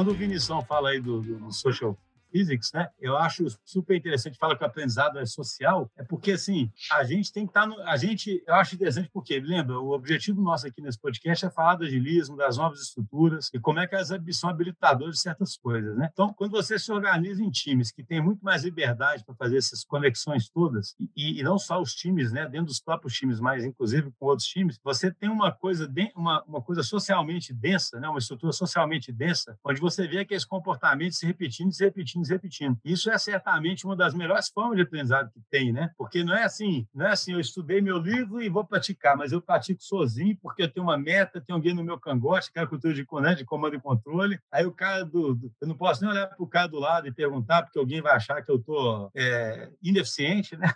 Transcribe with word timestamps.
quando 0.00 0.12
o 0.12 0.14
Vinição 0.14 0.64
fala 0.64 0.88
aí 0.88 0.98
do, 0.98 1.20
do 1.20 1.52
social 1.52 1.94
physics, 2.30 2.70
né? 2.72 2.88
Eu 2.98 3.16
acho 3.16 3.46
super 3.64 3.96
interessante, 3.96 4.38
fala 4.38 4.56
que 4.56 4.62
o 4.62 4.66
aprendizado 4.66 5.18
é 5.18 5.26
social, 5.26 5.90
é 5.96 6.04
porque, 6.04 6.32
assim, 6.32 6.70
a 6.92 7.04
gente 7.04 7.32
tem 7.32 7.44
que 7.44 7.50
estar 7.50 7.62
tá 7.62 7.66
no... 7.66 7.80
A 7.82 7.96
gente, 7.96 8.42
eu 8.46 8.54
acho 8.54 8.74
interessante 8.74 9.10
porque, 9.12 9.38
lembra, 9.40 9.78
o 9.78 9.92
objetivo 9.92 10.40
nosso 10.40 10.66
aqui 10.66 10.80
nesse 10.80 10.98
podcast 10.98 11.46
é 11.46 11.50
falar 11.50 11.76
do 11.76 11.84
agilismo, 11.84 12.36
das 12.36 12.56
novas 12.56 12.80
estruturas 12.80 13.50
e 13.52 13.58
como 13.58 13.78
é 13.78 13.86
que 13.86 13.94
elas 13.94 14.10
são 14.32 14.50
habilitadoras 14.50 15.16
de 15.16 15.20
certas 15.20 15.56
coisas, 15.56 15.96
né? 15.96 16.08
Então, 16.12 16.32
quando 16.32 16.52
você 16.52 16.78
se 16.78 16.90
organiza 16.92 17.42
em 17.42 17.50
times 17.50 17.90
que 17.90 18.02
têm 18.02 18.20
muito 18.20 18.44
mais 18.44 18.64
liberdade 18.64 19.24
para 19.24 19.34
fazer 19.34 19.56
essas 19.56 19.84
conexões 19.84 20.48
todas, 20.48 20.94
e, 21.16 21.40
e, 21.40 21.42
não 21.42 21.58
só 21.58 21.80
os 21.80 21.94
times, 21.94 22.32
né? 22.32 22.48
Dentro 22.48 22.66
dos 22.66 22.80
próprios 22.80 23.14
times, 23.14 23.40
mas 23.40 23.64
inclusive 23.64 24.10
com 24.18 24.26
outros 24.26 24.48
times, 24.48 24.78
você 24.82 25.10
tem 25.10 25.28
uma 25.28 25.52
coisa, 25.52 25.90
uma, 26.14 26.42
uma 26.44 26.62
coisa 26.62 26.82
socialmente 26.82 27.52
densa, 27.52 27.98
né? 28.00 28.08
Uma 28.08 28.18
estrutura 28.18 28.52
socialmente 28.52 29.12
densa, 29.12 29.58
onde 29.64 29.80
você 29.80 30.06
vê 30.06 30.20
aqueles 30.20 30.44
comportamentos 30.44 31.18
se 31.18 31.26
repetindo, 31.26 31.72
se 31.72 31.84
repetindo, 31.84 32.19
repetindo, 32.28 32.50
repetindo. 32.50 32.78
Isso 32.84 33.10
é 33.10 33.18
certamente 33.18 33.84
uma 33.84 33.96
das 33.96 34.14
melhores 34.14 34.48
formas 34.48 34.76
de 34.76 34.82
aprendizado 34.82 35.30
que 35.30 35.40
tem, 35.50 35.72
né? 35.72 35.90
Porque 35.96 36.24
não 36.24 36.34
é 36.34 36.44
assim, 36.44 36.86
não 36.94 37.06
é 37.06 37.10
assim, 37.10 37.32
eu 37.32 37.40
estudei 37.40 37.80
meu 37.80 37.98
livro 37.98 38.42
e 38.42 38.48
vou 38.48 38.64
praticar, 38.64 39.16
mas 39.16 39.32
eu 39.32 39.40
pratico 39.40 39.82
sozinho 39.82 40.36
porque 40.42 40.62
eu 40.62 40.70
tenho 40.70 40.84
uma 40.84 40.98
meta, 40.98 41.40
tem 41.40 41.54
alguém 41.54 41.74
no 41.74 41.84
meu 41.84 41.98
cangote, 41.98 42.52
que 42.52 42.58
é 42.58 42.66
cultura 42.66 42.92
de, 42.92 43.06
né, 43.20 43.34
de 43.34 43.44
comando 43.44 43.76
e 43.76 43.80
controle. 43.80 44.38
Aí 44.50 44.66
o 44.66 44.72
cara 44.72 45.04
do, 45.04 45.34
do 45.34 45.52
eu 45.60 45.68
não 45.68 45.76
posso 45.76 46.02
nem 46.02 46.10
olhar 46.10 46.26
para 46.26 46.42
o 46.42 46.46
cara 46.46 46.66
do 46.66 46.78
lado 46.78 47.06
e 47.06 47.12
perguntar, 47.12 47.62
porque 47.62 47.78
alguém 47.78 48.00
vai 48.00 48.14
achar 48.14 48.42
que 48.42 48.50
eu 48.50 48.56
estou 48.56 49.10
é, 49.14 49.70
ineficiente, 49.82 50.56
né? 50.56 50.72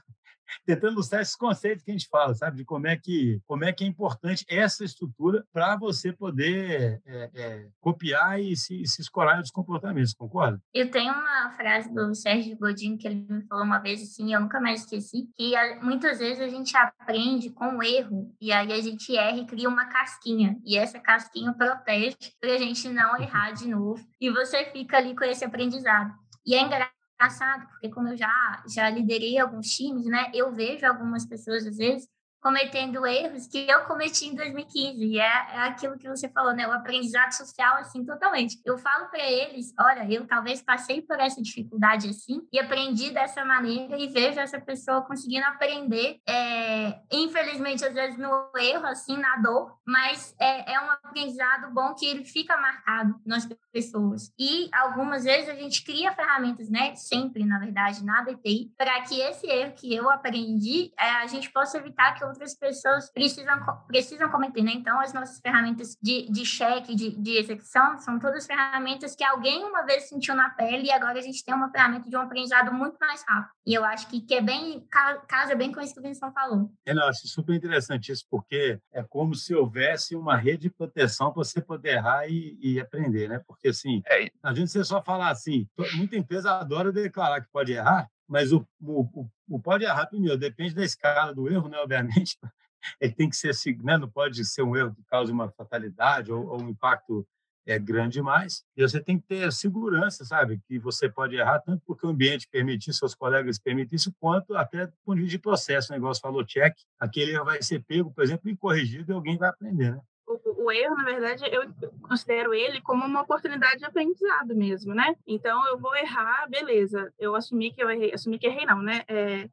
Tentando 0.67 0.97
buscar 0.97 1.21
esses 1.21 1.37
conceitos 1.37 1.85
que 1.85 1.91
a 1.91 1.95
gente 1.95 2.09
fala, 2.09 2.35
sabe? 2.35 2.59
De 2.59 2.65
como 2.65 2.87
é 2.87 2.97
que, 2.97 3.41
como 3.47 3.65
é, 3.65 3.73
que 3.73 3.85
é 3.85 3.87
importante 3.87 4.45
essa 4.49 4.85
estrutura 4.85 5.45
para 5.53 5.77
você 5.77 6.13
poder 6.13 7.01
é, 7.07 7.31
é, 7.35 7.69
copiar 7.81 8.41
e 8.41 8.57
se, 8.57 8.87
se 8.87 9.03
escorar 9.03 9.39
nos 9.39 9.51
comportamentos, 9.51 10.15
concorda? 10.15 10.61
Eu 10.73 10.91
tenho 10.91 11.13
uma 11.13 11.51
frase 11.57 11.93
do 11.93 12.15
Sérgio 12.15 12.57
Godinho 12.57 12.99
que 12.99 13.07
ele 13.07 13.27
me 13.29 13.47
falou 13.47 13.65
uma 13.65 13.79
vez 13.79 14.03
assim, 14.03 14.33
eu 14.33 14.41
nunca 14.41 14.61
mais 14.61 14.81
esqueci, 14.81 15.29
que 15.37 15.55
muitas 15.83 16.19
vezes 16.19 16.41
a 16.41 16.49
gente 16.49 16.77
aprende 16.77 17.51
com 17.51 17.79
o 17.79 17.83
erro 17.83 18.35
e 18.41 18.53
aí 18.53 18.73
a 18.73 18.81
gente 18.81 19.17
erra 19.17 19.39
e 19.39 19.47
cria 19.47 19.69
uma 19.69 19.87
casquinha. 19.87 20.57
E 20.65 20.77
essa 20.77 20.99
casquinha 20.99 21.53
protege 21.53 22.17
para 22.41 22.55
a 22.55 22.59
gente 22.59 22.89
não 22.89 23.17
errar 23.21 23.53
de 23.53 23.69
novo. 23.69 24.05
E 24.21 24.31
você 24.31 24.65
fica 24.67 24.97
ali 24.97 25.15
com 25.15 25.25
esse 25.25 25.45
aprendizado. 25.45 26.13
E 26.47 26.55
é 26.55 26.61
engraçado 26.61 26.94
engraçado, 27.15 27.67
porque 27.69 27.91
como 27.91 28.09
eu 28.09 28.17
já, 28.17 28.63
já 28.69 28.91
liderei 28.91 29.39
alguns 29.39 29.69
times, 29.69 30.07
né, 30.07 30.31
eu 30.35 30.53
vejo 30.53 30.87
algumas 30.87 31.25
pessoas, 31.27 31.67
às 31.67 31.77
vezes, 31.77 32.09
cometendo 32.45 33.07
erros 33.07 33.47
que 33.47 33.67
eu 33.67 33.85
cometi 33.85 34.27
em 34.27 34.35
2015. 34.35 35.03
E 35.03 35.19
é, 35.19 35.25
é 35.25 35.61
aquilo 35.61 35.97
que 35.97 36.07
você 36.07 36.29
falou, 36.29 36.53
né? 36.53 36.69
O 36.69 36.73
aprendizado 36.73 37.33
social, 37.33 37.79
assim, 37.79 38.05
totalmente. 38.05 38.61
Eu 38.67 38.77
falo 38.77 39.07
para 39.07 39.23
eles: 39.23 39.73
olha, 39.81 40.07
eu 40.13 40.27
talvez 40.27 40.61
passei 40.61 41.01
por 41.01 41.19
essa 41.19 41.41
dificuldade 41.41 42.11
assim 42.11 42.47
e 42.53 42.59
aprendi 42.61 43.11
dessa 43.11 43.43
maneira 43.47 43.97
e 43.99 44.09
vejo 44.09 44.39
essa 44.39 44.61
pessoa 44.61 45.01
conseguindo 45.01 45.47
aprender, 45.47 46.21
é, 46.29 47.01
infelizmente, 47.11 47.83
às 47.83 47.95
vezes 47.95 48.19
no 48.19 48.51
erro, 48.59 48.87
assim, 48.87 49.17
na 49.17 49.37
dor, 49.37 49.79
mas 49.87 50.35
é, 50.39 50.75
é 50.75 50.81
um 50.81 50.91
aprendizado 50.91 51.73
bom 51.73 51.95
que 51.95 52.05
ele 52.05 52.27
fica 52.27 52.59
marcado 52.59 53.15
nas 53.25 53.49
pessoas. 53.73 54.31
E 54.39 54.69
algumas 54.71 55.25
vezes 55.25 55.49
a 55.49 55.55
gente 55.55 55.83
cria 55.83 56.13
ferramentas, 56.13 56.69
né? 56.69 56.95
Sempre, 56.95 57.47
na 57.47 57.59
verdade, 57.59 58.05
na 58.05 58.23
DTI, 58.23 58.71
para 58.77 59.01
que 59.03 59.19
esse 59.19 59.47
erro 59.47 59.73
que 59.73 59.95
eu 59.95 60.11
aprendi, 60.11 60.93
é, 60.99 61.09
a 61.11 61.27
gente 61.27 61.51
possa 61.51 61.79
evitar 61.79 62.13
que 62.15 62.34
outras 62.35 62.55
pessoas 62.55 63.11
precisam, 63.11 63.59
precisam 63.87 64.31
cometer, 64.31 64.63
né? 64.63 64.73
Então, 64.75 65.01
as 65.01 65.13
nossas 65.13 65.41
ferramentas 65.41 65.97
de, 66.03 66.31
de 66.31 66.45
cheque, 66.45 66.95
de, 66.95 67.17
de 67.17 67.39
execução, 67.39 67.99
são 67.99 68.19
todas 68.19 68.47
ferramentas 68.47 69.15
que 69.15 69.25
alguém 69.25 69.65
uma 69.65 69.83
vez 69.83 70.09
sentiu 70.09 70.35
na 70.35 70.51
pele 70.51 70.87
e 70.87 70.91
agora 70.91 71.19
a 71.19 71.23
gente 71.23 71.45
tem 71.45 71.55
uma 71.55 71.71
ferramenta 71.71 72.09
de 72.09 72.17
um 72.17 72.21
aprendizado 72.21 72.73
muito 72.73 72.97
mais 72.99 73.25
rápido. 73.27 73.53
E 73.67 73.73
eu 73.73 73.85
acho 73.85 74.09
que, 74.09 74.21
que 74.21 74.35
é 74.35 74.43
bem, 74.43 74.87
casa 75.29 75.55
bem 75.55 75.73
com 75.73 75.81
isso 75.81 75.95
que 75.95 76.01
o 76.01 76.03
Vinícius 76.03 76.33
falou. 76.35 76.71
É, 76.85 76.93
não, 76.93 77.09
acho 77.09 77.27
super 77.29 77.55
interessante 77.55 78.11
isso, 78.11 78.27
porque 78.29 78.79
é 78.93 79.03
como 79.03 79.35
se 79.35 79.55
houvesse 79.55 80.17
uma 80.17 80.37
rede 80.37 80.65
de 80.65 80.71
proteção 80.71 81.33
para 81.33 81.45
você 81.45 81.61
poder 81.61 81.95
errar 81.95 82.27
e, 82.29 82.59
e, 82.61 82.81
aprender, 82.81 83.29
né? 83.29 83.41
Porque, 83.47 83.69
assim, 83.69 84.03
é. 84.07 84.29
a 84.43 84.53
gente 84.53 84.73
só 84.85 85.03
falar 85.03 85.29
assim, 85.29 85.69
muita 85.95 86.17
empresa 86.17 86.53
adora 86.53 86.93
declarar 86.93 87.41
que 87.41 87.49
pode 87.53 87.73
errar, 87.73 88.09
mas 88.29 88.53
o, 88.53 88.67
o, 88.81 89.29
o 89.49 89.61
pode 89.61 89.85
errar 89.85 90.07
primeiro, 90.07 90.39
depende 90.39 90.75
da 90.75 90.85
escala 90.85 91.35
do 91.35 91.49
erro, 91.49 91.69
né? 91.69 91.79
Obviamente, 91.79 92.39
ele 93.01 93.13
tem 93.13 93.29
que 93.29 93.37
ser 93.37 93.51
assim, 93.51 93.77
né? 93.83 93.97
não 93.97 94.11
pode 94.11 94.45
ser 94.45 94.63
um 94.63 94.77
erro 94.77 94.95
que 94.95 95.03
cause 95.05 95.33
uma 95.33 95.51
fatalidade 95.51 96.33
ou, 96.33 96.47
ou 96.47 96.63
um 96.63 96.69
impacto 96.69 97.27
é 97.67 97.79
grande 97.79 98.15
demais. 98.15 98.63
E 98.77 98.83
você 98.83 99.01
tem 99.01 99.19
que 99.19 99.27
ter 99.27 99.51
segurança, 99.53 100.25
sabe? 100.25 100.61
Que 100.69 100.79
você 100.79 101.09
pode 101.09 101.35
errar 101.35 101.61
tanto 101.61 101.83
porque 101.87 102.07
o 102.07 102.11
ambiente 102.11 102.49
permitir, 102.51 102.93
seus 102.93 103.15
colegas 103.15 103.59
permitem 103.59 103.97
isso, 103.97 104.13
quanto 104.21 104.55
até 104.55 104.87
do 104.87 104.93
ponto 105.05 105.17
de 105.17 105.23
vista 105.23 105.39
de 105.39 105.43
processo. 105.43 105.93
O 105.93 105.97
negócio 105.97 106.21
falou 106.21 106.45
check, 106.45 106.75
aquele 106.99 107.33
erro 107.33 107.47
vai 107.47 107.63
ser 107.63 107.83
pego, 107.83 108.13
por 108.13 108.23
exemplo, 108.23 108.51
e 108.51 108.57
corrigido 108.57 109.11
e 109.11 109.15
alguém 109.15 109.39
vai 109.39 109.49
aprender, 109.49 109.93
né? 109.93 110.01
O, 110.45 110.71
erro, 110.71 110.97
na 110.97 111.05
verdade, 111.05 111.45
eu 111.51 111.63
considero 112.03 112.55
ele 112.55 112.81
como 112.81 113.05
uma 113.05 113.23
oportunidade 113.23 113.79
de 113.79 113.85
aprendizado 113.85 114.55
mesmo, 114.55 114.95
né? 114.95 115.15
Então, 115.27 115.67
eu 115.69 115.79
vou 115.79 115.95
errar, 115.97 116.49
beleza, 116.49 117.13
eu 117.19 117.35
assumi 117.35 117.73
que 117.73 117.83
eu 117.83 117.91
errei, 117.91 118.13
assumi 118.13 118.39
que 118.39 118.47
errei 118.47 118.67
não, 118.67 118.83
né? 118.83 119.03
É, 119.09 119.49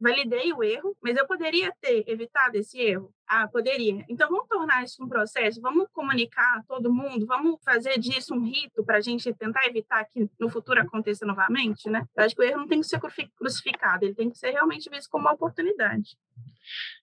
validei 0.00 0.52
o 0.52 0.62
erro, 0.62 0.96
mas 1.02 1.16
eu 1.16 1.26
poderia 1.26 1.72
ter 1.80 2.04
evitado 2.06 2.56
esse 2.56 2.80
erro? 2.80 3.12
Ah, 3.26 3.46
poderia. 3.46 4.04
Então, 4.08 4.28
vamos 4.30 4.48
tornar 4.48 4.82
isso 4.84 5.04
um 5.04 5.08
processo, 5.08 5.60
vamos 5.60 5.86
comunicar 5.92 6.64
todo 6.66 6.92
mundo, 6.92 7.26
vamos 7.26 7.58
fazer 7.62 7.98
disso 7.98 8.34
um 8.34 8.42
rito 8.42 8.82
para 8.84 8.96
a 8.96 9.00
gente 9.00 9.32
tentar 9.34 9.66
evitar 9.66 10.04
que 10.06 10.30
no 10.38 10.48
futuro 10.48 10.80
aconteça 10.80 11.26
novamente, 11.26 11.90
né? 11.90 12.06
Eu 12.16 12.24
acho 12.24 12.34
que 12.34 12.40
o 12.40 12.44
erro 12.44 12.60
não 12.60 12.68
tem 12.68 12.80
que 12.80 12.86
ser 12.86 12.98
crucificado, 13.36 14.04
ele 14.04 14.14
tem 14.14 14.30
que 14.30 14.38
ser 14.38 14.50
realmente 14.50 14.88
visto 14.88 15.10
como 15.10 15.24
uma 15.24 15.34
oportunidade. 15.34 16.16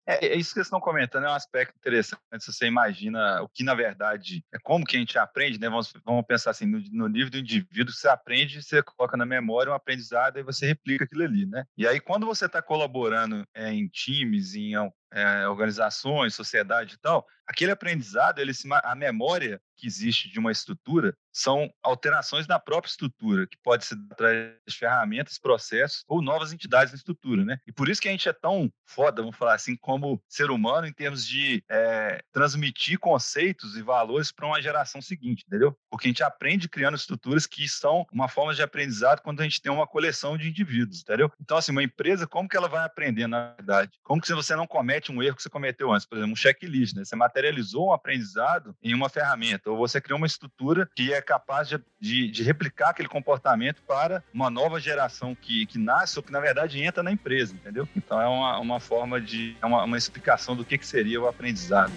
É, 0.08 0.28
é, 0.28 0.36
isso 0.36 0.50
que 0.50 0.56
vocês 0.56 0.68
estão 0.68 0.80
comentando, 0.80 1.26
é 1.26 1.30
um 1.30 1.34
aspecto 1.34 1.76
interessante. 1.78 2.22
Se 2.40 2.54
você 2.54 2.68
imagina 2.68 3.42
o 3.42 3.50
que, 3.50 3.64
na 3.64 3.74
verdade, 3.74 4.44
é 4.54 4.58
como 4.64 4.86
que 4.86 4.96
a 4.96 5.00
gente 5.00 5.18
aprende, 5.18 5.60
né? 5.60 5.70
Vamos, 5.70 5.92
vamos 6.06 6.26
pensar 6.28 6.52
assim, 6.52 6.66
no, 6.66 6.80
no 6.92 7.08
nível 7.08 7.32
do 7.32 7.38
indivíduo, 7.38 7.94
você 7.94 8.08
aprende, 8.08 8.62
você 8.62 8.84
coloca 8.84 9.18
na 9.18 9.26
memória 9.26 9.72
um 9.72 9.76
aprendizado 9.76 10.38
e 10.38 10.44
você 10.44 10.68
replica 10.68 11.06
aquilo 11.06 11.24
ali, 11.24 11.46
né? 11.46 11.66
E 11.78 11.88
aí, 11.88 12.00
quando 12.00 12.26
você 12.26 12.46
está 12.46 12.62
colaborando 12.62 13.46
é, 13.54 13.72
em 13.72 13.88
times, 13.88 14.54
em 14.54 14.76
é, 15.16 15.48
organizações, 15.48 16.36
sociedade 16.36 16.96
e 16.96 16.98
tal, 16.98 17.26
aquele 17.48 17.72
aprendizado, 17.72 18.40
ele 18.40 18.54
se, 18.54 18.68
a 18.72 18.96
memória 18.96 19.62
que 19.78 19.88
existe 19.88 20.30
de 20.30 20.40
uma 20.40 20.52
estrutura 20.52 21.16
são 21.32 21.70
alterações 21.84 22.48
na 22.48 22.58
própria 22.58 22.90
estrutura, 22.90 23.46
que 23.46 23.58
pode 23.62 23.86
ser 23.86 23.98
através 24.10 24.54
de 24.66 24.78
ferramentas, 24.78 25.38
processos 25.38 26.04
ou 26.08 26.22
novas 26.22 26.54
entidades 26.54 26.94
na 26.94 26.98
estrutura, 26.98 27.44
né? 27.44 27.58
E 27.68 27.74
por 27.74 27.90
isso 27.90 28.02
que 28.02 28.08
a 28.08 28.12
gente 28.12 28.30
é 28.30 28.34
tão 28.34 28.72
foda, 28.86 29.22
vamos 29.22 29.36
falar 29.36 29.54
assim, 29.54 29.76
como 29.76 30.22
ser 30.30 30.50
humano 30.50 30.88
em 30.88 30.94
termos 30.94 31.26
de 31.28 31.62
é, 31.70 32.22
transmitir 32.32 32.98
conceitos 33.00 33.76
e 33.76 33.82
valores 33.82 34.32
para 34.32 34.48
uma 34.48 34.62
geração 34.62 35.02
seguinte, 35.02 35.44
entendeu? 35.46 35.78
Porque 35.90 36.08
a 36.08 36.10
gente 36.10 36.24
aprende 36.24 36.70
criando 36.70 36.96
estruturas 36.96 37.46
que 37.46 37.68
são 37.68 38.06
uma 38.14 38.30
forma 38.30 38.54
de 38.54 38.64
aprendizado 38.64 39.22
quando 39.22 39.42
a 39.42 39.44
gente 39.44 39.62
tem 39.62 39.72
uma 39.72 39.88
coleção 39.88 40.38
de 40.38 40.48
indivíduos, 40.48 41.02
entendeu? 41.02 41.30
Então, 41.42 41.58
assim, 41.58 41.74
uma 41.74 41.84
empresa, 41.84 42.26
como 42.26 42.48
que 42.48 42.56
ela 42.56 42.70
vai 42.70 42.86
aprender, 42.86 43.28
na 43.28 43.54
verdade? 43.54 43.92
Como 44.04 44.22
que 44.22 44.34
você 44.34 44.56
não 44.56 44.68
comete 45.06 45.12
um 45.12 45.22
erro 45.22 45.36
que 45.36 45.44
você 45.44 45.50
cometeu 45.50 45.92
antes? 45.92 46.06
Por 46.06 46.18
exemplo, 46.18 46.34
um 46.34 46.36
checklist, 46.36 46.96
né? 46.96 47.04
Você 47.04 47.16
materializou 47.16 47.90
um 47.90 47.94
aprendizado 47.94 48.76
em 48.82 48.94
uma 48.94 49.10
ferramenta, 49.10 49.70
ou 49.70 49.78
você 49.78 50.00
criou 50.00 50.18
uma 50.18 50.28
estrutura 50.28 50.90
que 50.96 51.14
é 51.14 51.22
capaz 51.22 51.68
de, 51.68 51.80
de, 52.00 52.30
de, 52.30 52.44
replicar 52.44 52.90
aquele 52.90 53.10
comportamento 53.10 53.82
para 53.84 54.24
uma 54.34 54.50
nova 54.50 54.80
geração 54.80 55.36
que, 55.36 55.66
que 55.66 55.78
nasce 55.78 56.18
ou 56.18 56.24
que, 56.24 56.32
na 56.32 56.40
verdade, 56.40 56.82
entra 56.82 57.04
na 57.04 57.12
empresa, 57.12 57.54
entendeu? 57.54 57.88
Então, 57.96 58.22
é 58.22 58.28
uma, 58.28 58.60
uma 58.60 58.80
forma 58.80 59.20
de. 59.20 59.58
é 59.62 59.66
uma, 59.66 59.84
uma 59.84 59.98
explicação 59.98 60.56
do 60.56 60.66
que, 60.66 60.78
que 60.78 60.88
seria 60.88 61.22
o 61.22 61.28
aprendizado. 61.28 61.92